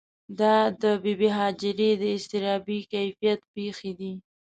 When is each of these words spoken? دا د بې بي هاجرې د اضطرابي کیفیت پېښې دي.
دا 0.39 0.55
د 0.81 0.83
بې 1.03 1.13
بي 1.19 1.29
هاجرې 1.37 1.89
د 2.01 2.03
اضطرابي 2.15 2.79
کیفیت 2.91 3.39
پېښې 3.53 3.91
دي. 3.99 4.13